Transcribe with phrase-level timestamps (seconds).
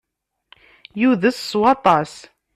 [0.99, 2.13] Yudes s waṭas.